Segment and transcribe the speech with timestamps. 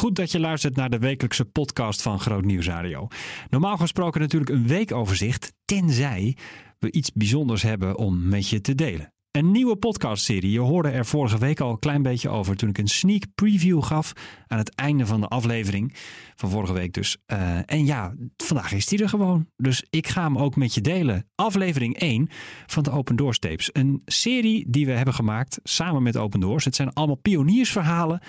[0.00, 3.08] Goed dat je luistert naar de wekelijkse podcast van Groot Nieuws Radio.
[3.48, 6.36] Normaal gesproken natuurlijk een weekoverzicht, tenzij
[6.78, 9.12] we iets bijzonders hebben om met je te delen.
[9.30, 10.50] Een nieuwe podcastserie.
[10.50, 13.82] Je hoorde er vorige week al een klein beetje over toen ik een sneak preview
[13.82, 14.12] gaf
[14.46, 15.94] aan het einde van de aflevering
[16.34, 17.16] van vorige week dus.
[17.32, 19.46] Uh, en ja, vandaag is die er gewoon.
[19.56, 21.28] Dus ik ga hem ook met je delen.
[21.34, 22.28] Aflevering 1
[22.66, 23.70] van de Open Doors tapes.
[23.72, 26.64] Een serie die we hebben gemaakt samen met Open Doors.
[26.64, 28.20] Het zijn allemaal pioniersverhalen.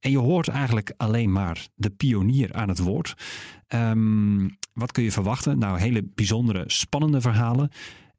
[0.00, 3.14] En je hoort eigenlijk alleen maar de pionier aan het woord.
[3.68, 5.58] Um, wat kun je verwachten?
[5.58, 7.70] Nou, hele bijzondere, spannende verhalen.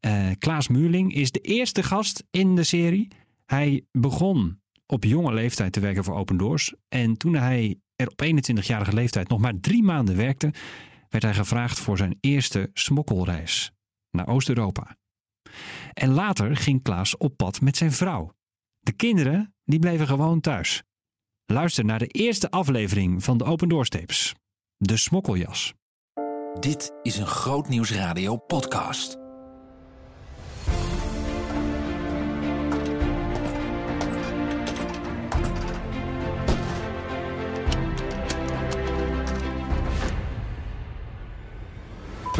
[0.05, 3.07] Uh, Klaas Muurling is de eerste gast in de serie.
[3.45, 6.73] Hij begon op jonge leeftijd te werken voor Open Doors.
[6.89, 10.53] En toen hij er op 21-jarige leeftijd nog maar drie maanden werkte,
[11.09, 13.71] werd hij gevraagd voor zijn eerste smokkelreis
[14.11, 14.97] naar Oost-Europa.
[15.93, 18.33] En later ging Klaas op pad met zijn vrouw.
[18.79, 20.83] De kinderen die bleven gewoon thuis.
[21.51, 24.35] Luister naar de eerste aflevering van de Open Doors tapes.
[24.77, 25.73] De smokkeljas.
[26.59, 29.20] Dit is een Groot Nieuws Radio podcast.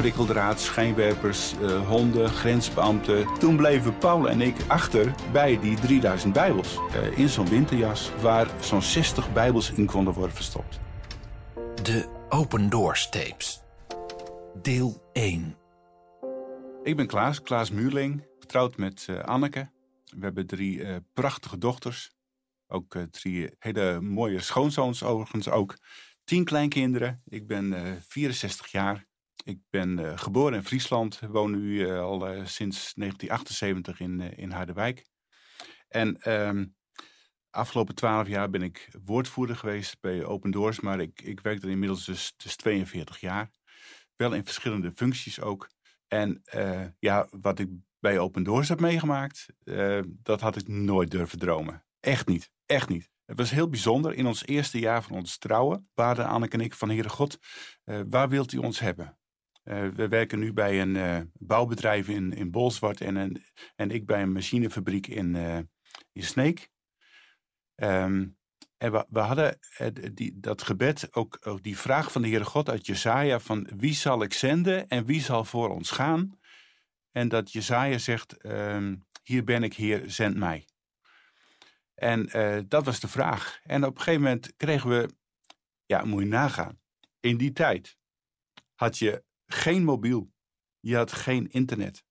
[0.02, 3.38] Prikkeldraad, schijnwerpers, uh, honden, grensbeambten.
[3.39, 6.75] Toen bleven Paul en ik achter bij die 3000 bijbels.
[6.75, 10.79] Uh, in zo'n winterjas waar zo'n 60 bijbels in konden worden verstopt.
[11.83, 13.61] De Open Doors tapes.
[14.61, 15.55] Deel 1.
[16.83, 19.69] Ik ben Klaas, Klaas Muurling, getrouwd met uh, Anneke.
[20.05, 22.11] We hebben drie prachtige dochters.
[22.67, 25.77] Ook drie hele mooie schoonzoons overigens ook.
[26.23, 27.22] Tien kleinkinderen.
[27.25, 29.09] Ik ben 64 jaar.
[29.44, 34.52] Ik ben uh, geboren in Friesland, woon nu uh, al uh, sinds 1978 in, in
[34.52, 35.06] Harderwijk.
[35.88, 36.66] En ehm,
[37.50, 41.69] afgelopen twaalf jaar ben ik woordvoerder geweest bij Open Doors, maar ik, ik werk er
[41.69, 43.52] inmiddels dus, dus 42 jaar.
[44.16, 45.69] Wel in verschillende functies ook.
[46.08, 46.42] En
[47.00, 47.69] ja, wat ik
[48.00, 49.46] bij Open Doors heb meegemaakt,
[50.06, 51.85] dat had ik nooit durven dromen.
[52.00, 53.09] Echt niet, echt niet.
[53.25, 54.13] Het was heel bijzonder.
[54.13, 57.38] In ons eerste jaar van ons trouwen baden Anneke en ik van Heere God,
[57.84, 59.20] waar wilt u ons hebben?
[59.63, 63.44] Uh, we werken nu bij een uh, bouwbedrijf in, in Bolsward en, een,
[63.75, 65.57] en ik bij een machinefabriek in, uh,
[66.11, 66.69] in Sneek.
[67.75, 68.38] Um,
[68.77, 69.59] en we, we hadden
[70.13, 73.94] die, dat gebed, ook, ook die vraag van de Heere God uit Jesaja van wie
[73.94, 76.39] zal ik zenden en wie zal voor ons gaan?
[77.11, 80.67] En dat Jesaja zegt, um, hier ben ik Heer, zend mij.
[81.95, 82.29] En
[82.67, 83.59] dat was de vraag.
[83.63, 85.09] En op een gegeven moment kregen we,
[85.85, 86.79] ja moet je nagaan,
[87.19, 87.97] in die tijd
[88.75, 89.23] had je
[89.53, 90.31] geen mobiel.
[90.79, 92.03] Je had geen internet.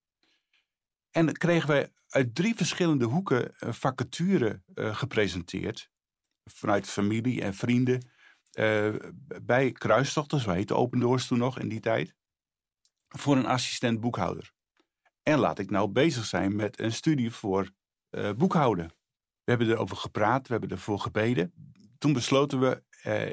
[1.10, 5.90] En kregen wij uit drie verschillende hoeken een vacature uh, gepresenteerd.
[6.44, 8.08] Vanuit familie en vrienden.
[8.52, 8.94] Uh,
[9.42, 12.14] bij Kruistochten, zo heette Open Doors toen nog in die tijd.
[13.08, 14.52] Voor een assistent boekhouder.
[15.22, 17.70] En laat ik nou bezig zijn met een studie voor
[18.36, 18.88] boekhouden.
[19.44, 21.52] We hebben erover gepraat, we hebben ervoor gebeden.
[21.98, 22.82] Toen besloten we,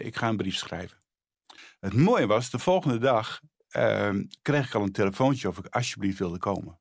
[0.04, 0.98] ik ga een brief schrijven.
[1.80, 3.42] Het mooie was, de volgende dag
[4.42, 6.80] kreeg ik al een telefoontje of ik alsjeblieft wilde komen.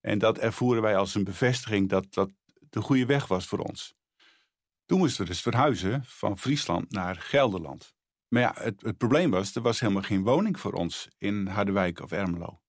[0.00, 2.30] En dat ervoeren wij als een bevestiging dat dat
[2.70, 3.94] de goede weg was voor ons.
[4.84, 7.94] Toen moesten we dus verhuizen van Friesland naar Gelderland.
[8.28, 12.00] Maar ja, het, het probleem was, er was helemaal geen woning voor ons in Harderwijk
[12.00, 12.60] of Ermelo.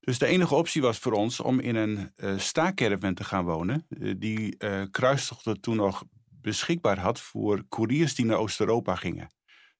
[0.00, 3.86] Dus de enige optie was voor ons om in een uh, te gaan wonen.
[3.88, 9.32] Uh, die uh, toen nog beschikbaar had voor couriers die naar Oost-Europa gingen.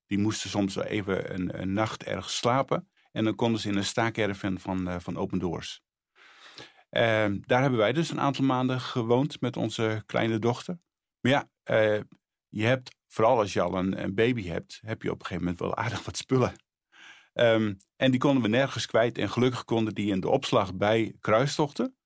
[0.06, 2.88] Die moesten soms even een, een nacht ergens slapen.
[3.15, 5.83] En dan konden ze in een staakerven van, uh, van Open Doors.
[6.91, 10.79] Uh, daar hebben wij dus een aantal maanden gewoond met onze kleine dochter.
[11.21, 12.01] Maar ja, uh,
[12.49, 15.63] je hebt, vooral als je al een, baby hebt, heb je op een gegeven moment
[15.63, 16.53] wel aardig wat spullen.
[17.33, 19.19] Um, en die konden we nergens kwijt.
[19.19, 21.97] En gelukkig konden die in de opslag bij kruistochten.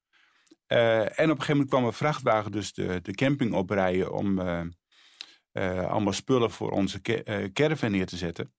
[0.68, 4.40] Uh, en op een gegeven moment kwam een vrachtwagen dus de, de camping oprijden om
[5.52, 7.00] allemaal spullen voor onze
[7.52, 8.52] caravan neer te zetten.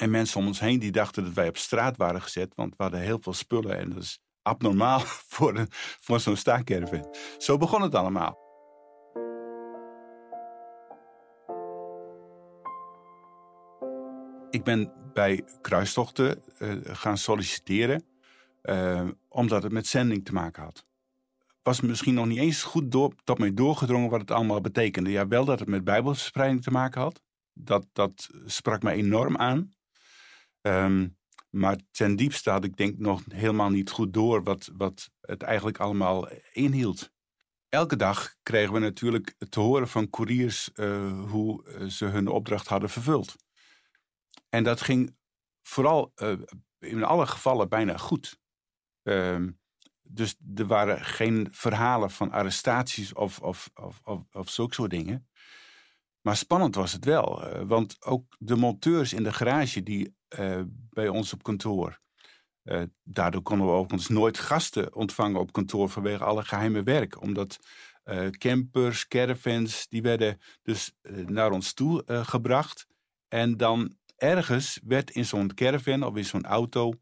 [0.00, 2.82] En mensen om ons heen die dachten dat wij op straat waren gezet, want we
[2.82, 5.00] hadden heel veel spullen en dat is abnormaal
[5.34, 5.66] voor,
[6.00, 7.08] voor zo'n staakerven.
[7.38, 8.38] Zo begon het allemaal.
[14.50, 18.04] Ik ben bij kruistochten uh, gaan solliciteren,
[18.62, 20.84] uh, omdat het met zending te maken had.
[21.62, 25.10] Was misschien nog niet eens goed door, tot mij doorgedrongen wat het allemaal betekende.
[25.10, 27.22] Ja, wel dat het met bijbelverspreiding te maken had.
[27.52, 29.78] Dat, dat sprak mij enorm aan.
[30.62, 31.18] Um,
[31.50, 35.78] maar ten diepste had ik denk nog helemaal niet goed door wat, wat het eigenlijk
[35.78, 37.10] allemaal inhield.
[37.68, 42.90] elke dag kregen we natuurlijk te horen van couriers uh, hoe ze hun opdracht hadden
[42.90, 43.36] vervuld.
[44.48, 45.16] En dat ging
[45.62, 46.38] vooral uh,
[46.78, 48.38] in alle gevallen bijna goed.
[49.02, 49.50] Ehm,
[50.02, 55.28] dus er waren geen verhalen van arrestaties of, of, of, of, of zulke soort dingen.
[56.20, 57.48] Maar spannend was het wel.
[57.66, 60.60] Want ook de monteurs in de garage die uh,
[60.90, 62.00] bij ons op kantoor.
[62.64, 67.20] Uh, daardoor konden we overigens nooit gasten ontvangen op kantoor vanwege alle geheime werk.
[67.20, 67.58] Omdat
[68.30, 70.92] campers, caravans, die werden dus
[71.26, 72.86] naar ons toe gebracht.
[73.28, 76.92] En dan ergens werd in zo'n caravan of in zo'n auto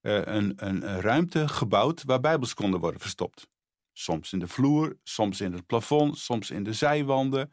[0.00, 3.48] een, een, ruimte gebouwd waar bijbels konden worden verstopt.
[3.92, 7.52] Soms in de vloer, soms in het plafond, soms in de zijwanden.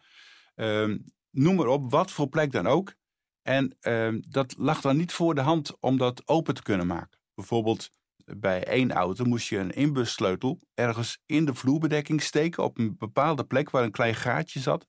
[0.56, 0.98] Ehm,
[1.32, 2.96] noem maar op, wat voor plek dan ook.
[3.42, 7.20] En ehm, dat lag dan niet voor de hand om dat open te kunnen maken.
[7.34, 7.90] Bijvoorbeeld
[8.26, 13.44] bij één auto moest je een inbussleutel ergens in de vloerbedekking steken op een bepaalde
[13.44, 14.88] plek waar een klein gaatje zat.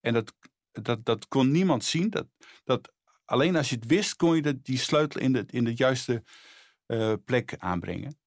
[0.00, 0.34] En dat,
[0.72, 2.10] dat, dat kon niemand zien.
[2.10, 2.26] Dat,
[2.64, 2.92] dat,
[3.24, 6.24] alleen als je het wist, kon je die sleutel in de, in de juiste
[6.86, 8.18] uh, plek aanbrengen.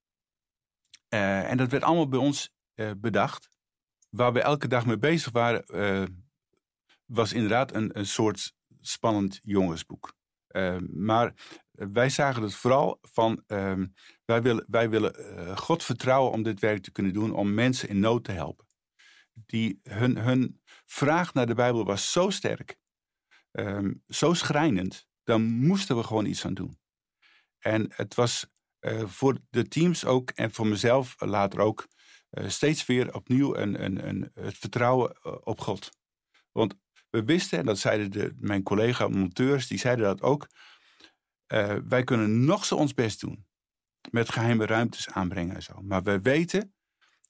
[1.10, 2.54] Uh, en dat werd allemaal bij ons
[2.98, 3.50] bedacht.
[4.10, 5.66] Waar we elke dag mee bezig waren,
[7.06, 8.54] was inderdaad een, een soort
[8.88, 10.14] spannend jongensboek.
[10.50, 11.34] Uh, maar
[11.72, 13.84] wij zagen het vooral van, uh,
[14.26, 17.90] wij willen, wij willen uh, God vertrouwen om dit werk te kunnen doen, om mensen
[17.90, 18.66] in nood te helpen.
[19.34, 22.78] Die, hun, hun vraag naar de Bijbel was zo sterk,
[23.52, 26.80] ehm, zo schrijnend, dan moesten we gewoon iets aan doen.
[27.60, 28.46] En het was
[28.80, 31.88] eh, voor de teams ook en voor mezelf later ook
[32.30, 35.90] eh, steeds weer opnieuw een, een, een, het vertrouwen op God.
[36.52, 36.76] Want
[37.16, 40.48] we wisten, en dat zeiden de, mijn collega-monteurs, die zeiden dat ook.
[41.54, 43.46] Uh, wij kunnen nog zo ons best doen
[44.12, 45.82] met geheime ruimtes aanbrengen en zo.
[45.82, 46.74] Maar we weten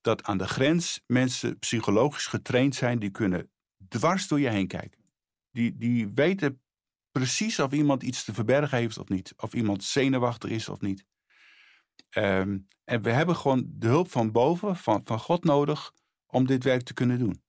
[0.02, 3.52] dat aan de grens mensen psychologisch getraind zijn, die kunnen
[3.88, 5.04] dwars door je heen kijken.
[5.52, 6.62] Die, die weten
[7.12, 9.34] precies of iemand iets te verbergen heeft of niet.
[9.38, 11.06] Of iemand zenuwachtig is of niet.
[12.18, 15.94] Um, en we hebben gewoon de hulp van boven, van, van God nodig,
[16.26, 17.45] om dit werk te kunnen doen.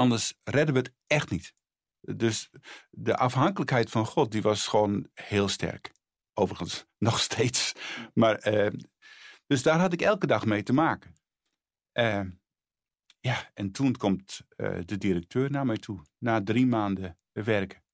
[0.00, 1.54] Anders redden we het echt niet.
[2.00, 2.50] Dus
[2.90, 5.92] de afhankelijkheid van God, die was gewoon heel sterk.
[6.34, 7.72] Overigens, nog steeds.
[8.14, 8.80] Maar, uh,
[9.46, 11.14] dus daar had ik elke dag mee te maken.
[11.92, 12.26] Uh,
[13.20, 17.84] ja, en toen komt uh, de directeur naar mij toe, na drie maanden werken.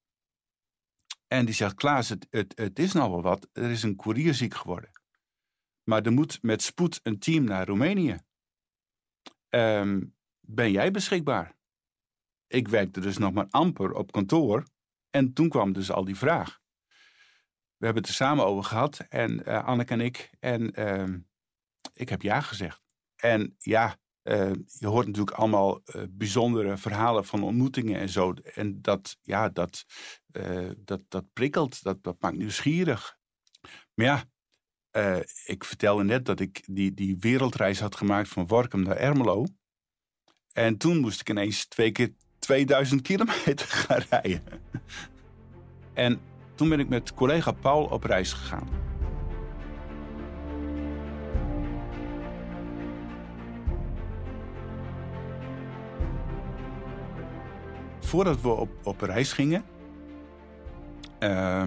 [1.26, 3.49] En die zegt, Klaas, het, het, het is nou wel wat.
[3.53, 4.91] Er is een koerier ziek geworden.
[5.82, 8.19] Maar er moet met spoed een team naar Roemenië.
[9.49, 11.56] Um, ben jij beschikbaar?
[12.46, 14.64] Ik werkte dus nog maar amper op kantoor.
[15.10, 16.60] En toen kwam dus al die vraag.
[17.76, 20.31] We hebben het er samen over gehad, en uh, Anneke en ik.
[20.40, 21.16] En uh,
[21.93, 22.82] ik heb ja gezegd.
[23.16, 28.32] En ja, uh, je hoort natuurlijk allemaal uh, bijzondere verhalen van ontmoetingen en zo.
[28.32, 29.84] En dat, ja, dat,
[30.76, 33.19] dat, dat prikkelt, dat, dat maakt nieuwsgierig.
[33.94, 34.25] Maar ja,
[35.44, 39.46] ik vertelde net dat ik die, die wereldreis had gemaakt van Workum naar Ermelo.
[40.52, 42.14] En toen moest ik ineens twee keer
[42.46, 44.43] 2000 kilometer gaan rijden.
[45.94, 46.20] En
[46.54, 48.69] toen ben ik met collega Paul op reis gegaan.
[58.00, 59.64] Voordat we op, op reis gingen,
[61.20, 61.62] uh,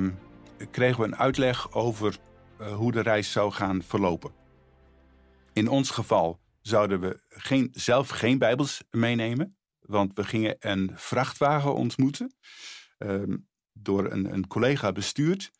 [0.71, 2.17] kregen we een uitleg over
[2.61, 4.31] uh, hoe de reis zou gaan verlopen.
[5.53, 9.58] In ons geval zouden we geen, zelf geen Bijbels meenemen.
[9.89, 12.35] Want we gingen een vrachtwagen ontmoeten.
[12.97, 13.37] Ehm,
[13.73, 15.51] door een, een collega bestuurd.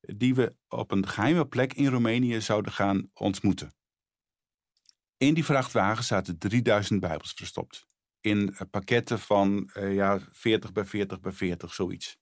[0.00, 3.74] Die we op een geheime plek in Roemenië zouden gaan ontmoeten.
[5.16, 7.86] In die vrachtwagen zaten 3000 Bijbels verstopt.
[8.20, 12.18] In eh, pakketten van uh, ja, 40 bij 40 bij 40, zoiets.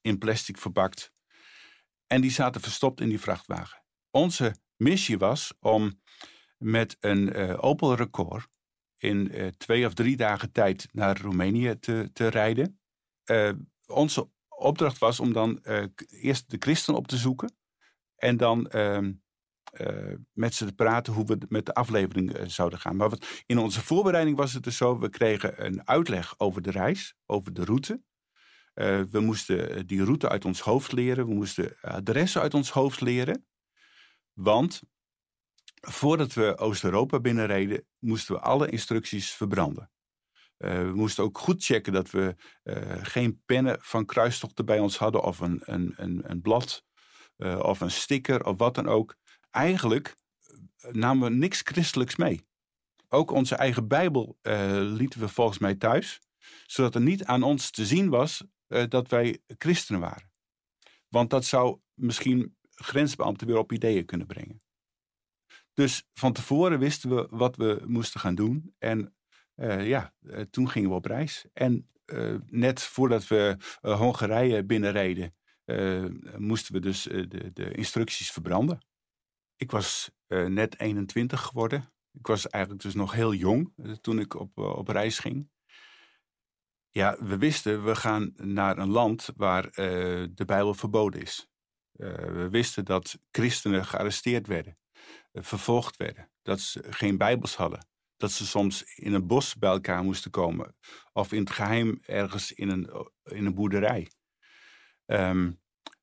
[0.00, 1.12] In plastic verpakt.
[2.06, 3.84] En die zaten verstopt in die vrachtwagen.
[4.10, 6.00] Onze missie was om
[6.58, 8.48] met een uh, Opel Record
[8.98, 12.80] in uh, twee of drie dagen tijd naar Roemenië te, te rijden.
[13.24, 13.52] Uh,
[13.86, 17.56] onze opdracht was om dan uh, eerst de christen op te zoeken.
[18.16, 19.12] En dan ehm,
[20.32, 22.96] met ze te praten hoe we met de aflevering zouden gaan.
[22.96, 26.70] Maar wat, in onze voorbereiding was het dus zo: we kregen een uitleg over de
[26.70, 28.02] reis, over de route.
[29.10, 31.26] we moesten die route uit ons hoofd leren.
[31.26, 33.46] We moesten adressen uit ons hoofd leren.
[34.32, 34.82] Want
[35.84, 39.90] voordat we Oost-Europa binnenreden, moesten we alle instructies verbranden.
[40.58, 44.98] Uh, we moesten ook goed checken dat we uh, geen pennen van kruistochten bij ons
[44.98, 46.84] hadden, of een, een, een, een blad,
[47.36, 49.16] uh, of een sticker, of wat dan ook.
[49.50, 50.16] Eigenlijk
[50.90, 52.46] namen we niks christelijks mee.
[53.08, 54.38] ook onze eigen Bijbel
[54.80, 56.20] lieten we volgens mij thuis,
[56.66, 58.44] zodat er niet aan ons te zien was
[58.88, 60.32] dat wij christenen waren.
[61.08, 64.63] Want dat zou misschien grensbeambten weer op ideeën kunnen brengen.
[65.74, 68.74] Dus van tevoren wisten we wat we moesten gaan doen.
[68.78, 69.14] En
[69.56, 70.14] uh, ja,
[70.50, 71.44] toen gingen we op reis.
[71.52, 71.88] En
[72.46, 75.34] net voordat we Hongarije binnenreden,
[76.36, 78.78] moesten we dus de, de instructies verbranden.
[79.56, 81.94] Ik was net 21 geworden.
[82.14, 85.52] Ik was eigenlijk dus nog heel jong eh, toen ik op, eh, op reis ging.
[86.90, 91.48] Ja, we wisten, we gaan naar een land waar de Bijbel verboden is.
[91.92, 94.78] We wisten dat christenen gearresteerd werden,
[95.34, 97.86] vervolgd werden, dat ze geen Bijbels hadden,
[98.16, 100.76] dat ze soms in een bos bij elkaar moesten komen
[101.12, 104.10] of in het geheim ergens in een, in een boerderij.
[105.06, 105.60] Um,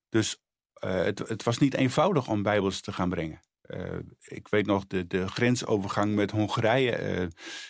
[0.08, 3.40] dus het, het was niet eenvoudig om Bijbels te gaan brengen.
[3.66, 7.20] Uh, ik weet nog de, de grensovergang met Hongarije.
[7.22, 7.28] Uh,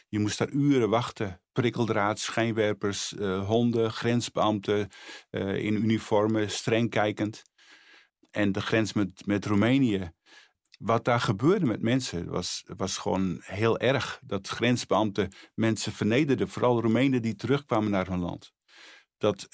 [0.08, 1.40] je moest daar uren wachten.
[1.52, 3.14] Prikkeldraad, schijnwerpers,
[3.44, 4.88] honden, grensbeambten
[5.30, 7.42] in uniformen, streng kijkend.
[8.30, 10.12] En de grens met, met Roemenië.
[10.82, 14.20] Wat daar gebeurde met mensen was, was gewoon heel erg.
[14.24, 18.52] Dat grensbeambten mensen vernederden, vooral Roemenen die terugkwamen naar hun land.
[19.18, 19.48] Dat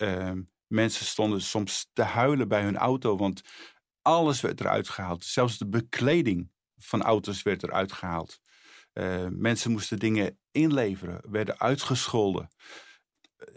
[0.67, 3.43] mensen stonden soms te huilen bij hun auto, want
[4.03, 5.25] alles werd eruit gehaald.
[5.25, 8.41] Zelfs de bekleding van auto's werd eruit gehaald.
[8.93, 12.49] Uh, mensen moesten dingen inleveren, werden uitgescholden.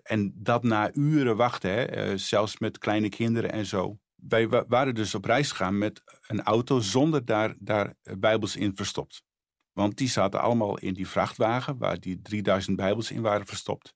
[0.03, 3.99] En dat na uren wachten, uh, zelfs met kleine kinderen en zo.
[4.27, 9.23] Wij waren dus op reis gegaan met een auto zonder daar, daar Bijbels in verstopt.
[9.71, 13.95] Want die zaten allemaal in die vrachtwagen waar die 3000 Bijbels in waren verstopt.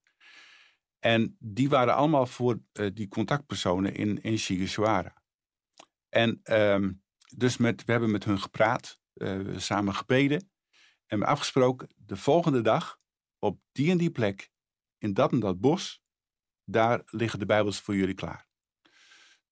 [1.00, 5.13] En die waren allemaal voor uh, die contactpersonen in, in.
[6.10, 6.91] En ehm,
[7.36, 10.50] dus met, we hebben met hun gepraat, uh, samen gebeden.
[11.05, 13.00] En afgesproken, de volgende dag,
[13.39, 14.50] op die en die plek,
[14.98, 16.01] in dat en dat bos,
[16.63, 18.48] daar liggen de Bijbels voor jullie klaar.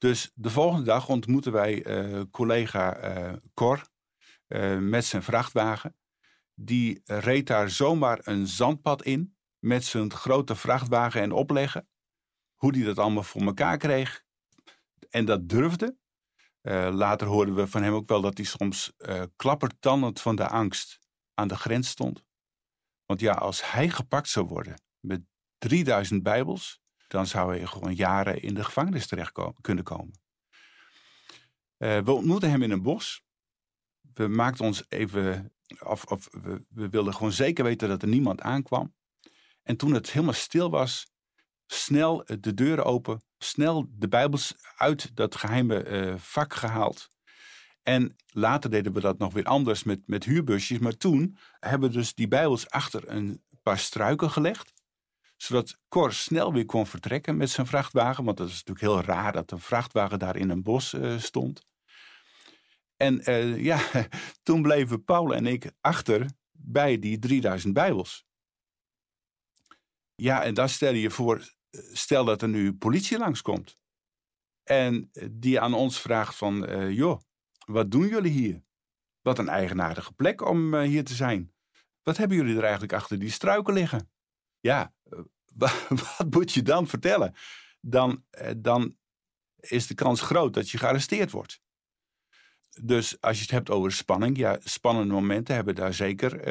[0.04, 3.88] Dus de volgende dag ontmoeten wij uh, collega uh, Cor
[4.80, 5.96] met zijn vrachtwagen.
[6.54, 11.88] Die reed daar zomaar een zandpad in met zijn grote vrachtwagen en opleggen.
[12.56, 14.24] Hoe die dat allemaal voor elkaar kreeg.
[15.10, 15.98] En dat durfde.
[16.92, 21.00] Later hoorden we van hem ook wel dat hij soms uh, klappertandend van de angst
[21.34, 22.24] aan de grens stond.
[23.06, 25.22] Want ja, als hij gepakt zou worden met
[25.58, 26.83] 3000 Bijbels,
[27.14, 30.14] dan zou hij gewoon jaren in de gevangenis terecht kunnen komen.
[31.78, 33.24] Uh, we ontmoetten hem in een bos.
[34.14, 38.42] We maakten ons even, of, of we, we wilden gewoon zeker weten dat er niemand
[38.42, 38.96] aankwam.
[39.64, 41.12] En toen het helemaal stil was,
[41.66, 47.10] snel de deuren open, snel de Bijbels uit dat geheime uh, vak gehaald.
[47.82, 50.80] En later deden we dat nog weer anders met, met huurbusjes.
[50.80, 54.74] Maar toen hebben we dus die Bijbels achter een paar struiken gelegd.
[55.44, 58.24] Zodat Cor snel weer kon vertrekken met zijn vrachtwagen.
[58.24, 61.66] Want dat is natuurlijk heel raar dat een vrachtwagen daar in een bos uh, stond.
[62.98, 63.80] En uh, ja,
[64.44, 68.26] toen bleven Paul en ik achter bij die 3000 Bijbels.
[70.16, 71.54] Ja, en dan stel je voor,
[71.92, 73.78] stel dat er nu politie langskomt.
[74.64, 77.22] En die aan ons vraagt van, joh,
[77.66, 78.64] wat doen jullie hier?
[79.22, 81.54] Wat een eigenaardige plek om hier te zijn.
[82.02, 84.13] Wat hebben jullie er eigenlijk achter die struiken liggen?
[84.64, 85.20] Ja, uh,
[85.90, 87.34] wat moet je dan vertellen?
[87.82, 88.26] Dan,
[88.58, 88.98] dan
[89.60, 91.62] is de kans groot dat je gearresteerd wordt.
[92.82, 96.44] Dus als je het hebt over spanning, ja, spannende momenten hebben we daar zeker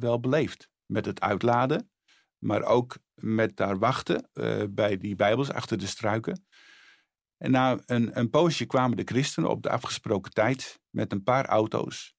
[0.00, 0.68] wel beleefd.
[0.86, 1.90] Met het uitladen,
[2.38, 4.30] maar ook met daar wachten
[4.70, 6.46] bij die Bijbels achter de struiken.
[7.36, 11.46] En na een, een poosje kwamen de christenen op de afgesproken tijd met een paar
[11.46, 12.16] auto's.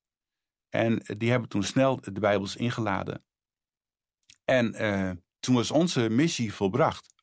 [0.70, 3.24] En die hebben toen snel de Bijbels ingeladen.
[4.50, 7.14] En uh, toen was onze missie volbracht.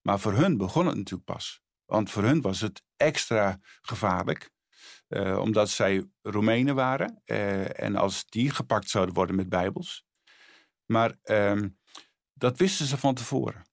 [0.00, 1.60] Maar voor hun begon het natuurlijk pas.
[1.84, 4.50] Want voor hun was het extra gevaarlijk.
[5.08, 7.22] Uh, omdat zij Roemenen waren.
[7.74, 10.04] en als die gepakt zouden worden met Bijbels.
[10.86, 11.62] Maar uh,
[12.32, 13.66] dat wisten ze van tevoren.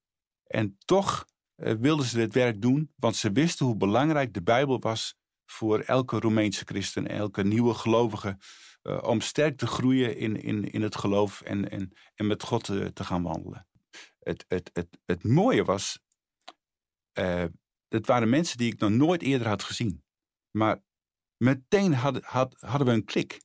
[0.44, 5.18] En toch wilden ze dit werk doen, want ze wisten hoe belangrijk de Bijbel was
[5.46, 8.38] voor elke Roemeense christen, elke nieuwe gelovige,
[8.84, 12.68] uh, om sterk te groeien in, in, in het geloof en, en, en met God
[12.68, 13.68] uh, te gaan wandelen.
[14.20, 16.00] Het, het, het, het mooie was,
[17.88, 20.04] het waren mensen die ik nog nooit eerder had gezien.
[20.52, 20.84] Maar
[21.38, 23.42] meteen hadden, had, hadden we een klik.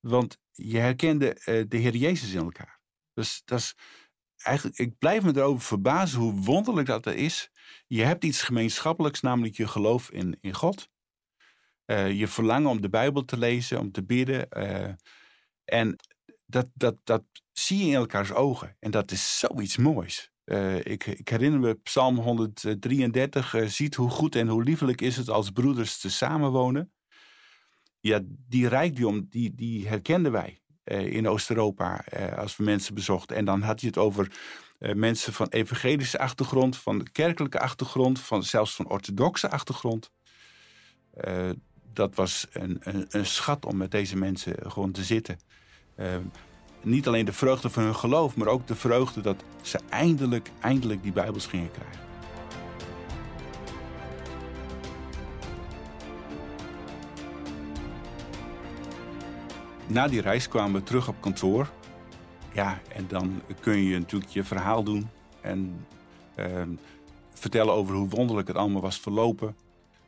[0.00, 1.34] Want je herkende
[1.68, 2.80] de Heer Jezus in elkaar.
[3.12, 3.74] Dus dat is,
[4.36, 7.50] eigenlijk, ik blijf me erover verbazen hoe wonderlijk dat is.
[7.86, 10.88] Je hebt iets gemeenschappelijks, namelijk je geloof in, in God.
[11.90, 14.46] Uh, je verlangen om de Bijbel te lezen, om te bidden.
[14.56, 14.92] Uh,
[15.64, 15.96] en
[16.46, 18.76] dat, dat, dat zie je in elkaars ogen.
[18.78, 20.30] En dat is zoiets moois.
[20.44, 23.54] Uh, ik, herinner me Psalm 133.
[23.54, 26.92] Uh, ziet hoe goed en hoe liefelijk is het als broeders te samenwonen.
[28.00, 32.04] Ja, die rijkdom, die, die herkenden wij uh, in Oost-Europa
[32.36, 33.36] als we mensen bezochten.
[33.36, 34.32] En dan had je het over
[34.78, 40.10] mensen van evangelische achtergrond, van kerkelijke achtergrond, van, zelfs van orthodoxe achtergrond.
[41.98, 45.38] Dat was een, een, een, schat om met deze mensen gewoon te zitten
[46.82, 51.02] niet alleen de vreugde van hun geloof, maar ook de vreugde dat ze eindelijk, eindelijk
[51.02, 52.06] die Bijbels gingen krijgen.
[59.86, 61.70] Na die reis kwamen we terug op kantoor.
[62.52, 65.08] Ja, en dan kun je natuurlijk je verhaal doen
[65.40, 65.86] en
[66.36, 66.46] uh,
[67.30, 69.56] vertellen over hoe wonderlijk het allemaal was verlopen.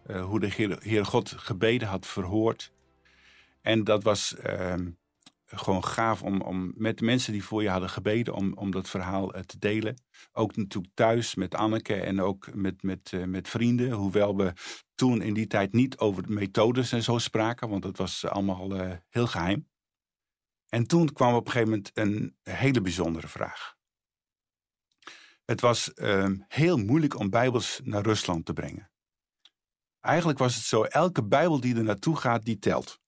[0.06, 2.72] Uh, hoe de Heer, God gebeden had verhoord.
[3.60, 4.74] En dat was uh,
[5.46, 9.34] gewoon gaaf om, om met mensen die voor je hadden gebeden, om, om dat verhaal
[9.34, 10.02] eh, te delen.
[10.32, 13.90] Ook natuurlijk thuis met Anneke en ook met, met, uh, met vrienden.
[13.90, 14.52] Hoewel we
[14.94, 18.98] toen in die tijd niet over de methodes en zo spraken, want dat was allemaal
[19.08, 19.68] heel geheim.
[20.68, 23.78] En toen kwam op een gegeven moment een hele bijzondere vraag.
[25.44, 28.89] Het was uh, heel moeilijk om Bijbels naar Rusland te brengen.
[30.00, 33.00] Eigenlijk was het zo, elke Bijbel die er naartoe gaat, die telt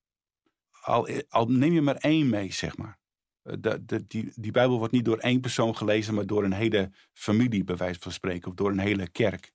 [0.82, 2.98] al, al neem je maar één mee, zeg maar.
[3.42, 6.90] Eh, de, die, die Bijbel wordt niet door één persoon gelezen, maar door een hele
[7.12, 9.52] familie, bij wijze van spreken, of door een hele kerk.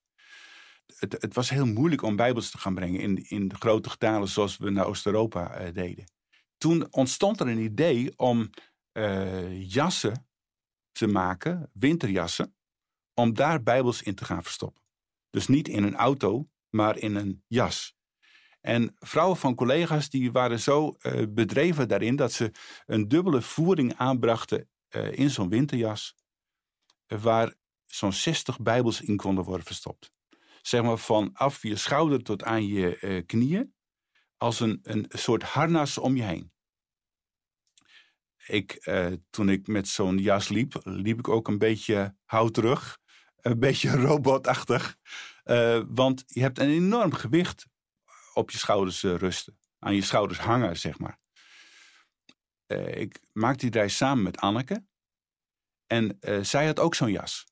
[0.96, 4.28] Het, het was heel moeilijk om Bijbels te gaan brengen in, in de grote getalen
[4.28, 6.06] zoals we naar Oost-Europa uh, deden.
[6.58, 8.50] Toen ontstond er een idee om
[8.94, 10.28] uh, jassen
[10.92, 12.56] te maken, winterjassen,
[13.14, 14.84] om daar Bijbels in te gaan verstoppen.
[15.30, 17.98] Dus niet in een auto, maar in een jas.
[18.68, 22.52] En vrouwen van collega's die waren zo uh, bedreven daarin dat ze
[22.86, 26.16] een dubbele voering aanbrachten uh, in zo'n winterjas,
[27.08, 27.54] uh, waar
[27.86, 30.12] zo'n 60 Bijbels in konden worden verstopt.
[30.62, 33.74] Zeg maar vanaf je schouder tot aan je knieën,
[34.38, 36.52] als een, een soort harnas om je heen.
[38.46, 38.90] Ik,
[39.30, 43.00] toen ik met zo'n jas liep, liep ik ook een beetje houterig,
[43.36, 44.98] een beetje robotachtig.
[45.88, 47.66] Want je hebt een enorm gewicht
[48.38, 49.58] op je schouders eh, rusten.
[49.80, 51.20] Aan je schouders hangen, zeg maar.
[52.68, 54.86] Uh, ik maakte die reis samen met Anneke.
[55.86, 57.46] En zij had ook zo'n jas.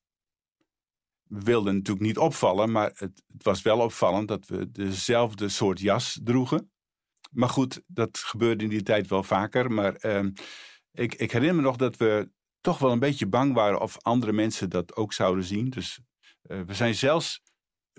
[1.24, 5.80] We wilden natuurlijk niet opvallen, maar het, het, was wel opvallend dat we dezelfde soort
[5.80, 6.72] jas droegen.
[7.32, 9.72] Maar goed, dat gebeurde in die tijd wel vaker.
[9.72, 10.32] Maar uh,
[10.92, 12.32] ik, ik, herinner me nog dat we
[12.62, 15.70] toch wel een beetje bang waren of andere mensen dat ook zouden zien.
[15.70, 16.00] Dus
[16.42, 17.42] we zijn zelfs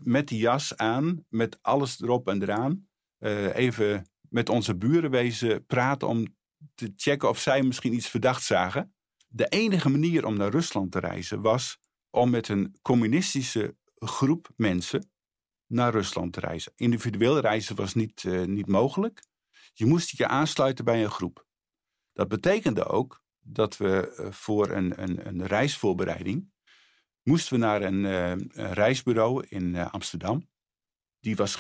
[0.03, 5.67] met die jas aan, met alles erop en eraan, uh, even met onze buren wezen
[5.67, 6.37] praten om
[6.75, 8.95] te checken of zij misschien iets verdacht zagen.
[9.29, 11.79] De enige manier om naar Rusland te reizen was
[12.11, 15.11] om met een communistische groep mensen
[15.67, 16.73] naar Rusland te reizen.
[16.77, 19.23] Individueel reizen was niet, uh, niet mogelijk.
[19.73, 21.47] Je moest je aansluiten bij een groep.
[22.13, 26.51] Dat betekende ook dat we uh, voor een, een, een reisvoorbereiding
[27.27, 30.49] moesten we naar een, een reisbureau in uh, Amsterdam.
[31.21, 31.55] Die was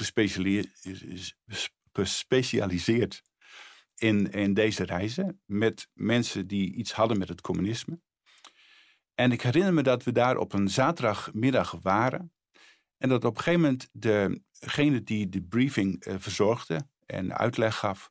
[1.92, 3.22] gespecialiseerd
[3.94, 5.42] in, in deze reizen.
[5.44, 8.00] Met mensen die iets hadden met het communisme.
[9.14, 12.32] En ik herinner me dat we daar op een zaterdagmiddag waren.
[12.96, 18.10] En dat op een gegeven moment degene die de briefing uh, verzorgde en uitleg gaf.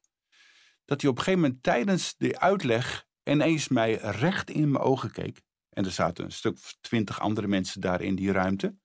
[0.86, 5.12] Dat hij op een gegeven moment tijdens de uitleg ineens mij recht in mijn ogen
[5.12, 5.42] keek.
[5.76, 8.76] En er zaten een stuk twintig andere mensen daar in die ruimte.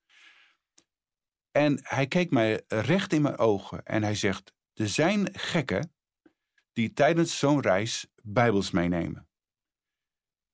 [1.51, 5.95] En hij keek mij recht in mijn ogen en hij zegt: Er zijn gekken
[6.73, 9.29] die tijdens zo'n reis Bijbels meenemen.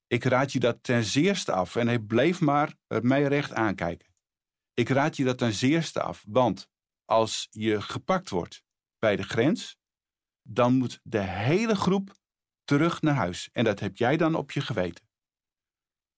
[0.07, 1.77] Ik raad je dat ten zeerste af.
[1.77, 4.15] En hij bleef maar mij recht aankijken.
[4.75, 6.69] Ik raad je dat ten zeerste af, want
[7.05, 8.65] als je gepakt wordt
[8.99, 9.77] bij de grens,
[10.43, 12.15] dan moet de hele groep
[12.65, 13.49] terug naar huis.
[13.53, 15.06] En dat heb jij dan op je geweten.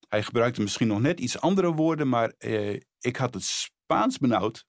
[0.08, 4.66] Hij gebruikte misschien nog net iets andere woorden, maar eh, ik had het Spaans benauwd.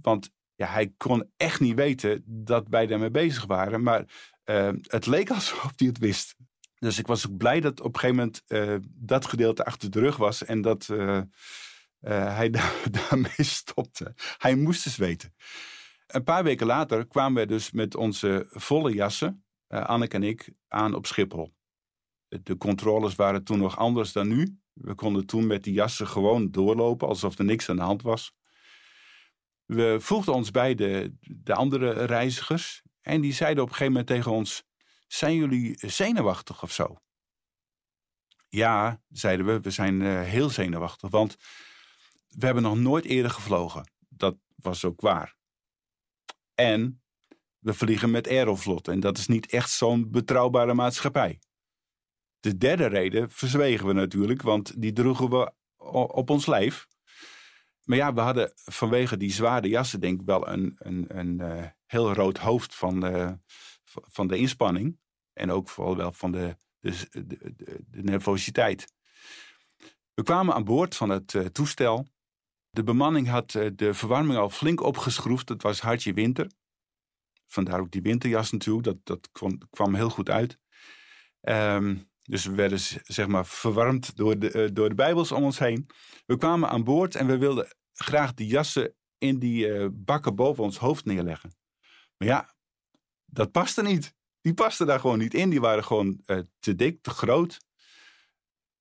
[0.00, 3.82] Want ja, hij kon echt niet weten dat wij daarmee bezig waren.
[3.82, 4.04] Maar
[4.44, 6.34] uh, het leek alsof hij het wist.
[6.78, 10.00] Dus ik was ook blij dat op een gegeven moment uh, dat gedeelte achter de
[10.00, 10.44] rug was.
[10.44, 10.86] En dat
[12.00, 12.50] hij
[12.90, 14.14] daarmee stopte.
[14.38, 15.34] Hij moest eens weten.
[16.06, 20.94] Een paar weken later kwamen we dus met onze volle jassen, Anneke en ik, aan
[20.94, 21.55] op Schiphol
[22.28, 24.58] de controles waren toen nog anders dan nu.
[24.72, 28.34] We konden toen met die jassen gewoon doorlopen alsof er niks aan de hand was.
[29.64, 34.10] We voegden ons bij de, de andere reizigers en die zeiden op een gegeven moment
[34.10, 34.64] tegen ons:
[35.06, 36.96] Zijn jullie zenuwachtig of zo?
[38.48, 41.36] Ja, zeiden we, we zijn uh, heel zenuwachtig, want
[42.28, 43.90] we hebben nog nooit eerder gevlogen.
[44.08, 45.36] Dat was ook waar.
[46.54, 47.02] En
[47.58, 51.40] we vliegen met Aeroflot en dat is niet echt zo'n betrouwbare maatschappij.
[52.46, 55.52] De derde reden verzwegen we natuurlijk, want die droegen we
[56.12, 56.86] op ons lijf.
[57.82, 61.66] Maar ja, we hadden vanwege die zware jassen denk ik wel een, een, een uh,
[61.86, 63.38] heel rood hoofd van, de,
[63.84, 64.98] van de inspanning.
[65.32, 67.08] En ook vooral wel van de, de,
[67.90, 68.92] de, nervositeit.
[70.14, 72.08] We kwamen aan boord van het uh, toestel.
[72.70, 75.48] De bemanning had uh, de verwarming al flink opgeschroefd.
[75.48, 76.50] Het was hartje winter.
[77.46, 78.86] Vandaar ook die winterjas natuurlijk.
[78.86, 80.58] Dat, dat kwam, kwam heel goed uit.
[81.40, 85.58] Um, dus we werden zeg maar verwarmd door de, uh, door de Bijbels om ons
[85.58, 85.86] heen.
[86.26, 90.64] We kwamen aan boord en we wilden graag die jassen in die uh, bakken boven
[90.64, 91.56] ons hoofd neerleggen.
[92.16, 92.54] Maar ja,
[93.24, 94.14] dat paste niet.
[94.40, 95.50] Die pasten daar gewoon niet in.
[95.50, 97.58] Die waren gewoon uh, te dik, te groot.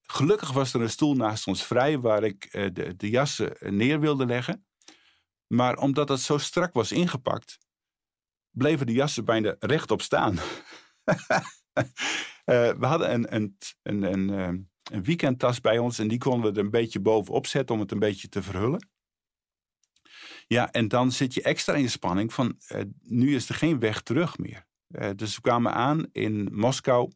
[0.02, 4.26] Gelukkig was er een stoel naast ons vrij waar ik de, de jassen neer wilde
[4.26, 4.66] leggen.
[5.48, 7.58] Maar omdat het zo strak was ingepakt,
[8.52, 10.40] bleven de jassen bijna rechtop staan.
[11.76, 11.84] Uh,
[12.80, 14.48] we hadden een, een, een, een, eh,
[14.92, 17.92] een weekendtas bij ons en die konden we er een beetje bovenop zetten om het
[17.92, 18.90] een beetje te verhullen.
[20.48, 23.80] Ja, en dan zit je extra in de spanning van uh, nu is er geen
[23.80, 24.66] weg terug meer.
[25.16, 27.12] Dus we kwamen aan in Moskou.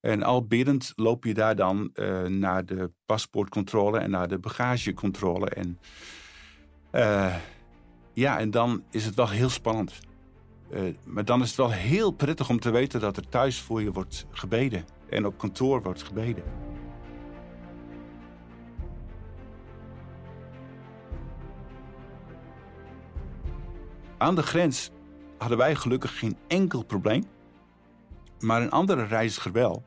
[0.00, 1.90] En al biddend loop je daar dan
[2.28, 5.48] naar de paspoortcontrole en naar de bagagecontrole.
[5.48, 5.78] En
[8.12, 10.00] ja, en dan is het wel heel spannend.
[10.70, 13.82] Uh, maar dan is het wel heel prettig om te weten dat er thuis voor
[13.82, 14.84] je wordt gebeden.
[15.08, 16.44] En op kantoor wordt gebeden.
[24.18, 24.90] Aan de grens
[25.38, 27.24] hadden wij gelukkig geen enkel probleem.
[28.40, 29.84] Maar een andere reiziger wel.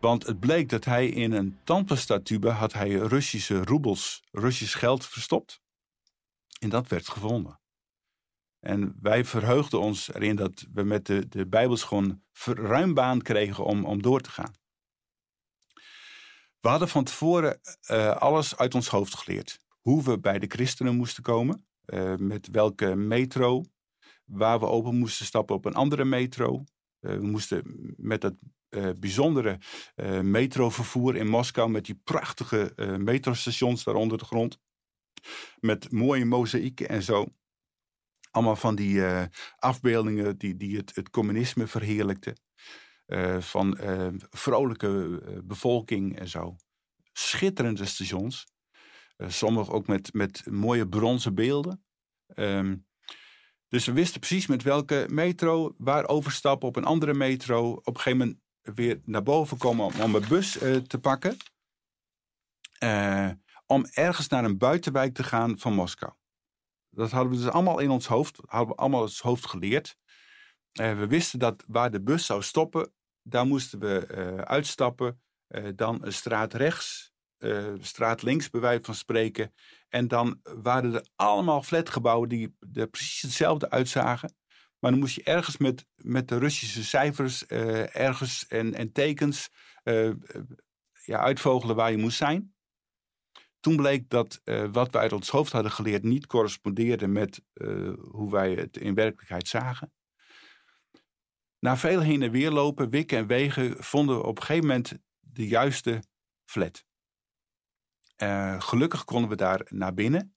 [0.00, 5.60] Want het bleek dat hij in een tandpastatube had hij Russische roebels, Russisch geld verstopt.
[6.60, 7.59] En dat werd gevonden.
[8.60, 13.64] En wij verheugden ons erin dat we met de, de Bijbels gewoon ruim baan kregen
[13.64, 14.52] om, om door te gaan.
[16.60, 19.58] We hadden van tevoren uh, alles uit ons hoofd geleerd.
[19.80, 23.64] Hoe we bij de christenen moesten komen, uh, met welke metro,
[24.24, 26.64] waar we open moesten stappen op een andere metro.
[27.00, 27.62] Uh, we moesten
[27.96, 28.34] met het
[29.00, 29.58] bijzondere
[30.22, 34.58] metrovervoer in Moskou, met die prachtige metrostations daar onder de grond,
[35.60, 37.26] met mooie mozaïeken en zo.
[38.30, 39.22] Allemaal van die uh,
[39.58, 42.40] afbeeldingen die, die het, communisme verheerlijkten.
[43.06, 46.56] Uh, van uh, vrolijke bevolking en zo.
[47.12, 48.46] Schitterende stations.
[49.16, 51.84] sommige ook met, met mooie bronzen beelden.
[52.34, 52.86] Um,
[53.68, 57.72] dus we wisten precies met welke metro, waar overstappen op een andere metro.
[57.72, 60.52] Op een gegeven moment weer naar boven komen om, om een bus
[60.86, 61.36] te pakken.
[63.66, 66.12] om ergens naar een buitenwijk te gaan van Moskou.
[66.90, 69.96] Dat hadden we dus allemaal in ons hoofd, hadden we allemaal ons hoofd geleerd.
[70.80, 75.20] Uh, we wisten dat waar de bus zou stoppen, daar moesten we uh, uitstappen.
[75.48, 77.12] Uh, dan straat rechts,
[77.78, 79.54] straat links, bij wijze van spreken.
[79.88, 84.34] En dan waren er allemaal flatgebouwen die er precies hetzelfde uitzagen.
[84.78, 89.48] Maar dan moest je ergens met, met de Russische cijfers, ergens en, en tekens,
[91.04, 92.54] ja, uitvogelen waar je moest zijn.
[93.60, 97.92] Toen bleek dat uh, wat we uit ons hoofd hadden geleerd niet correspondeerde met uh,
[98.10, 99.92] hoe wij het in werkelijkheid zagen.
[101.58, 104.92] Na veel heen en weer lopen, wikken en wegen, vonden we op een gegeven moment
[105.20, 106.02] de juiste
[106.44, 106.84] flat.
[108.22, 110.34] Uh, gelukkig konden we daar naar binnen.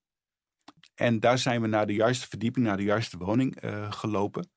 [0.93, 3.57] En daar zijn we naar de juiste verdieping, naar de juiste woning
[3.89, 4.51] gelopen.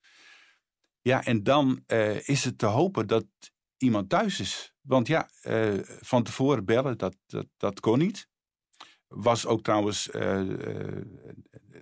[1.01, 1.83] Ja, en dan
[2.25, 3.27] is het te hopen dat
[3.77, 4.75] iemand thuis is.
[4.81, 5.31] Want ja,
[6.01, 8.29] van tevoren bellen, dat, dat, dat kon niet.
[9.09, 11.01] Was ook trouwens uh,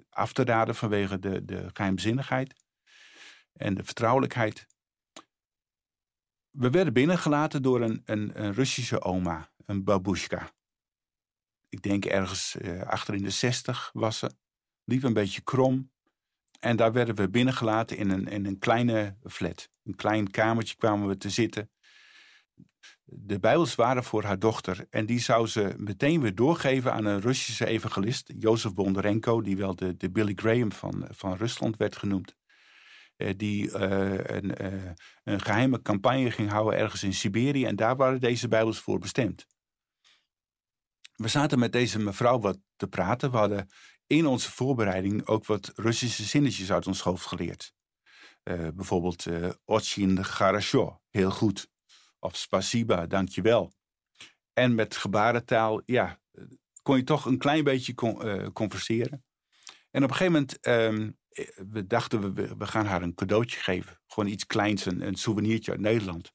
[0.08, 2.54] af te raden vanwege de, de geheimzinnigheid
[3.52, 4.66] en de vertrouwelijkheid.
[6.50, 10.50] We werden binnengelaten door een, een, een Russische oma, een babushka.
[11.68, 14.30] Ik denk ergens uh, achter in de zestig was ze.
[14.84, 15.92] Liep een beetje krom.
[16.60, 19.70] En daar werden we binnengelaten in een, in een kleine flat.
[19.82, 21.70] Een klein kamertje kwamen we te zitten
[23.04, 24.86] de Bijbels waren voor haar dochter.
[24.90, 29.76] En die zou ze meteen weer doorgeven aan een Russische evangelist, Jozef Bondarenko, die wel
[29.76, 32.36] de, de Billy Graham van, van Rusland werd genoemd.
[33.16, 34.90] Eh, die uh, een, uh,
[35.24, 37.64] een, geheime campagne ging houden ergens in Siberië.
[37.64, 39.46] En daar waren deze Bijbels voor bestemd.
[41.14, 43.30] We zaten met deze mevrouw wat te praten.
[43.30, 43.68] We hadden
[44.06, 47.74] in onze voorbereiding ook wat Russische zinnetjes uit ons hoofd geleerd.
[48.74, 49.26] bijvoorbeeld
[49.64, 51.72] Ochin Garasho, heel goed.
[52.24, 53.72] Of spasiba, dankjewel.
[54.52, 56.20] En met gebarentaal, ja,
[56.82, 59.24] kon je toch een klein beetje con- converseren.
[59.90, 61.10] En op een gegeven moment, ehm,
[61.70, 64.00] we dachten we, we gaan haar een cadeautje geven.
[64.06, 66.32] Gewoon iets kleins, een, een souvenirtje uit Nederland.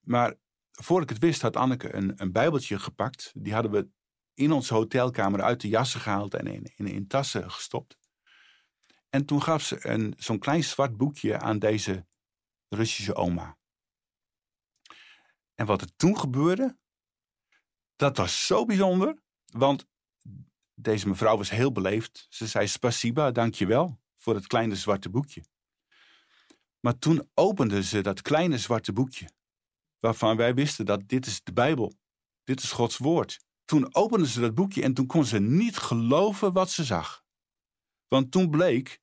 [0.00, 0.34] Maar
[0.70, 3.32] voor ik het wist, had Anneke een, een bijbeltje gepakt.
[3.34, 3.88] Die hadden we
[4.34, 7.98] in onze hotelkamer uit de jassen gehaald en in, in, in tassen gestopt.
[9.08, 12.06] En toen gaf ze zo'n klein zwart boekje aan deze
[12.68, 13.58] Russische oma.
[15.60, 16.78] En wat er toen gebeurde,
[17.96, 19.22] dat was zo bijzonder.
[19.46, 19.86] Want
[20.74, 22.26] deze mevrouw was heel beleefd.
[22.28, 25.44] Ze zei spasiba, dankjewel voor het kleine zwarte boekje.
[26.80, 29.30] Maar toen opende ze dat kleine zwarte boekje,
[29.98, 31.92] waarvan wij wisten dat dit is de Bijbel,
[32.44, 33.40] dit is Gods woord.
[33.64, 37.24] Toen opende ze dat boekje en toen kon ze niet geloven wat ze zag.
[38.08, 39.00] Want toen bleek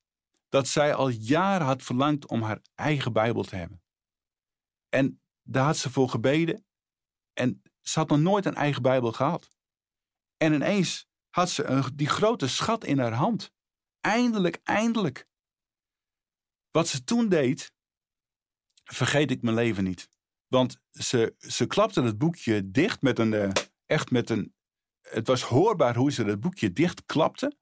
[0.48, 3.82] dat zij al jaren had verlangd om haar eigen Bijbel te hebben.
[4.88, 6.66] En daar had ze voor gebeden
[7.32, 9.48] en ze had nog nooit een eigen Bijbel gehad.
[10.36, 13.52] En ineens had ze die grote schat in haar hand.
[14.00, 15.28] Eindelijk, eindelijk.
[16.70, 17.72] Wat ze toen deed,
[18.84, 20.08] vergeet ik mijn leven niet.
[20.46, 23.50] Want ze, ze klapte het boekje dicht met een, uh,
[23.86, 24.54] echt met een,
[25.00, 27.56] het was hoorbaar hoe ze het boekje dicht klapte.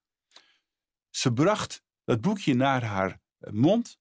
[1.10, 3.20] Ze bracht dat boekje naar haar
[3.50, 3.98] mond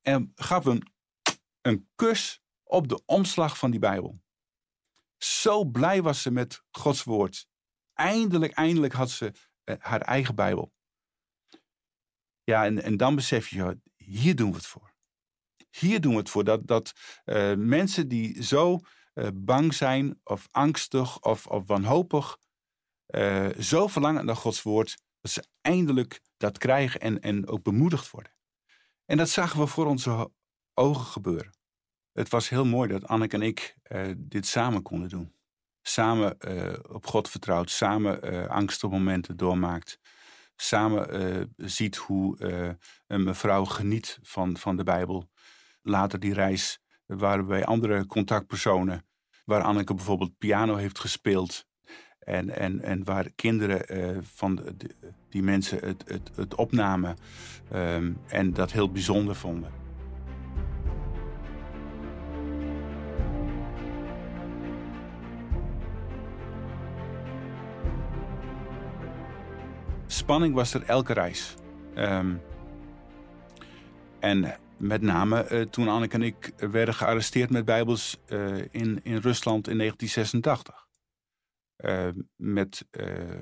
[0.00, 0.92] en gaf een,
[1.60, 4.20] een kus op de omslag van die Bijbel.
[5.16, 7.48] Zo blij was ze met Gods woord.
[7.94, 9.32] Eindelijk, eindelijk had ze
[9.64, 10.72] uh, haar eigen Bijbel.
[12.44, 14.94] Ja, en, en dan besef je, hier doen we het voor.
[15.70, 16.44] Hier doen we het voor.
[16.44, 16.92] Dat, dat
[17.24, 18.78] uh, mensen die zo
[19.14, 22.38] uh, bang zijn, of angstig, of, of wanhopig,
[23.58, 28.32] zo verlangen naar Gods woord, dat ze eindelijk dat krijgen en, en ook bemoedigd worden.
[29.04, 30.30] En dat zagen we voor onze
[30.74, 31.57] ogen gebeuren.
[32.18, 33.76] Het was heel mooi dat Anneke en ik
[34.16, 35.32] dit samen konden doen
[35.88, 40.00] samen uh, op God vertrouwt, samen uh, doormaakt,
[40.56, 42.36] samen ziet hoe
[43.06, 45.30] een mevrouw geniet van, van de Bijbel.
[45.82, 49.06] Later die reis waren bij andere contactpersonen,
[49.44, 51.66] waar Anneke bijvoorbeeld piano heeft gespeeld.
[52.18, 54.76] En, en, en waar kinderen van
[55.28, 57.16] die mensen het, het, het opnamen
[57.74, 59.87] um, en dat heel bijzonder vonden.
[70.08, 71.54] Spanning was er elke reis.
[71.96, 72.40] Um,
[74.20, 79.16] en met name uh, toen Anneke en ik werden gearresteerd met Bijbels uh, in, in
[79.16, 80.86] Rusland in 1986.
[81.76, 82.86] Uh, met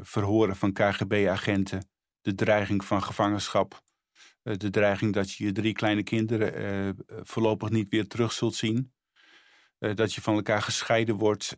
[0.02, 1.88] verhoren van KGB-agenten,
[2.20, 3.82] de dreiging van gevangenschap,
[4.42, 8.92] de dreiging dat je je drie kleine kinderen voorlopig niet weer terug zult zien.
[9.78, 11.56] dat je van elkaar gescheiden wordt,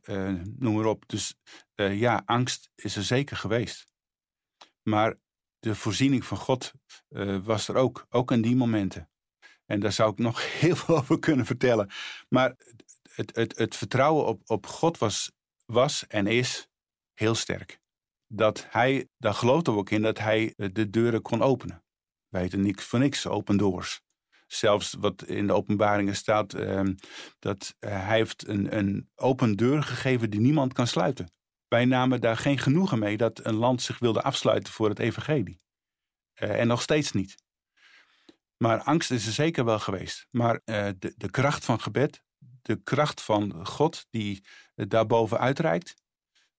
[0.57, 1.05] noem maar op.
[1.07, 1.35] Dus
[1.75, 3.89] ja, angst is er zeker geweest.
[4.89, 5.15] Maar
[5.59, 6.73] de voorziening van God
[7.09, 9.11] uh, was er ook, ook in die momenten.
[9.67, 11.91] En daar zou ik nog heel veel over kunnen vertellen.
[12.29, 12.57] Maar
[13.11, 15.33] het, het, het vertrouwen op, op God was,
[15.67, 16.69] was en is
[17.15, 17.81] heel sterk.
[18.27, 21.85] Dat hij, daar geloofde we ook in, dat hij de deuren kon openen.
[22.29, 24.01] Wij weten niks voor niks, open doors.
[24.47, 26.83] Zelfs wat in de openbaringen staat, uh,
[27.39, 31.33] dat uh, hij heeft een, een open deur gegeven die niemand kan sluiten.
[31.69, 35.61] Wij namen daar geen genoegen mee dat een land zich wilde afsluiten voor het evangelie.
[36.43, 37.37] Uh, en nog steeds niet.
[38.57, 40.27] Maar angst is er zeker wel geweest.
[40.31, 42.23] Maar uh, de, de kracht van gebed,
[42.63, 45.95] de kracht van God die uh, daarboven uitreikt.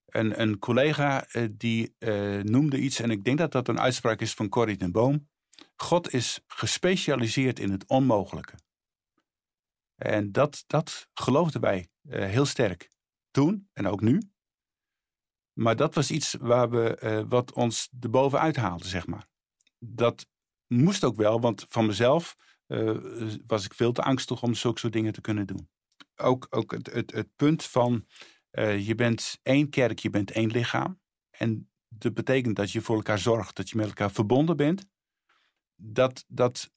[0.05, 1.95] En een collega die
[2.43, 5.29] noemde iets, en ik denk dat dat een uitspraak is van Corrie ten Boom.
[5.75, 8.53] God is gespecialiseerd in het onmogelijke.
[9.95, 12.89] En dat, dat geloofden wij heel sterk.
[13.31, 14.21] Toen en ook nu.
[15.59, 19.27] Maar dat was iets waar we, uh, wat ons erbovenuit haalde, zeg maar.
[19.79, 20.27] Dat
[20.67, 22.35] moest ook wel, want van mezelf
[22.67, 22.97] uh,
[23.45, 25.69] was ik veel te angstig om zulke soort dingen te kunnen doen.
[26.15, 28.05] Ook, ook het, het, het punt van
[28.51, 30.99] uh, je bent één kerk, je bent één lichaam.
[31.29, 34.85] En dat betekent dat je voor elkaar zorgt, dat je met elkaar verbonden bent.
[35.75, 36.71] Dat, dat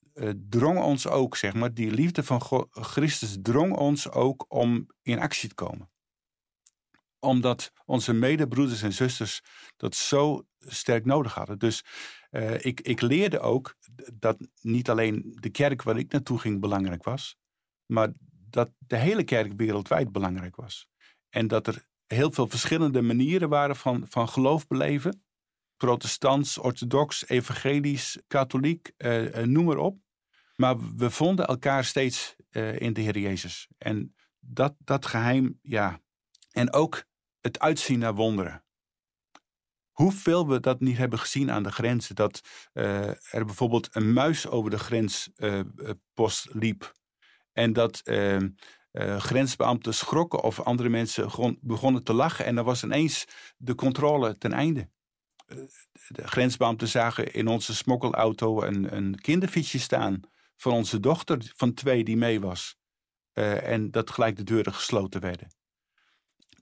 [0.49, 5.49] drong ons ook, zeg maar, die liefde van Christus drong ons ook om in actie
[5.49, 5.91] te komen
[7.23, 9.43] omdat onze medebroeders en zusters
[9.77, 11.59] dat zo sterk nodig hadden.
[11.59, 11.85] Dus
[12.31, 13.77] uh, ik, ik leerde ook
[14.15, 17.37] dat niet alleen de kerk waar ik naartoe ging belangrijk was,
[17.87, 18.13] maar
[18.51, 20.89] dat de hele kerk wereldwijd belangrijk was.
[21.29, 25.25] En dat er heel veel verschillende manieren waren van, van geloof beleven.
[25.77, 29.99] Protestants, orthodox, evangelisch, katholiek, uh, uh, noem maar op.
[30.57, 32.37] Maar we vonden elkaar steeds
[32.79, 33.69] in de Heer Jezus.
[33.79, 36.01] En dat, dat geheim, ja.
[36.51, 37.05] En ook
[37.43, 38.65] het uitzien naar wonderen.
[39.91, 42.15] Hoeveel we dat niet hebben gezien aan de grenzen.
[42.15, 42.41] Dat
[42.75, 46.93] uh, er bijvoorbeeld een muis over de grenspost uh, liep.
[47.53, 48.39] En dat uh,
[49.19, 52.45] grensbeambten schrokken of andere mensen begonnen te lachen.
[52.45, 53.25] En dan was ineens
[53.57, 54.91] de controle ten einde.
[56.09, 60.21] De grensbeambten zagen in onze smokkelauto een, een kinderfietsje staan.
[60.57, 62.77] Van onze dochter van twee die mee was.
[63.33, 65.49] en dat gelijk de deuren gesloten werden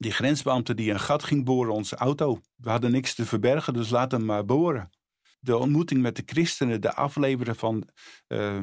[0.00, 2.40] die grensbeambte die een gat ging boren onze auto.
[2.56, 4.90] We hadden niks te verbergen, dus laat hem maar boren.
[5.40, 7.88] De ontmoeting met de christenen, de afleveren van...
[8.28, 8.58] Uh,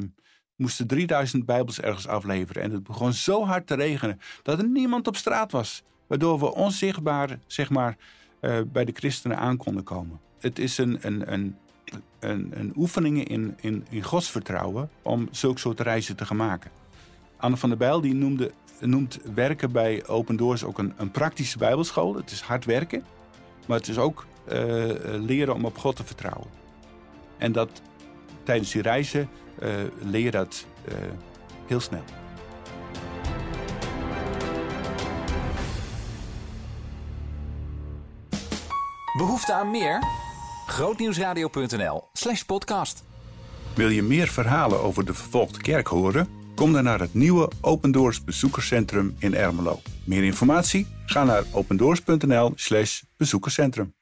[0.56, 2.62] moesten 3000 bijbels ergens afleveren.
[2.62, 5.82] En het begon zo hard te regenen dat er niemand op straat was.
[6.06, 7.96] Waardoor we onzichtbaar, zeg maar,
[8.40, 10.20] uh, bij de christenen aan konden komen.
[10.38, 11.56] Het is een, een, een,
[12.20, 16.70] een, een oefening in, in, in godsvertrouwen om zulke soort reizen te gaan maken.
[17.36, 21.58] Anne van der Bijl die noemde noemt werken bij Open Doors ook een, een praktische
[21.58, 22.14] bijbelschool.
[22.14, 23.04] Het is hard werken,
[23.66, 24.54] maar het is ook uh,
[25.04, 26.46] leren om op God te vertrouwen.
[27.38, 27.82] En dat
[28.42, 29.28] tijdens die reizen
[29.62, 29.68] uh,
[30.00, 30.94] leer je dat uh,
[31.66, 32.04] heel snel.
[39.16, 40.02] Behoefte aan meer?
[40.66, 43.04] Grootnieuwsradio.nl slash podcast.
[43.74, 46.37] Wil je meer verhalen over de vervolgde kerk horen?
[46.58, 49.80] Kom dan naar het nieuwe Open Doors bezoekerscentrum in Ermelo.
[50.04, 50.86] Meer informatie?
[51.06, 53.97] Ga naar opendoors.nl/bezoekerscentrum.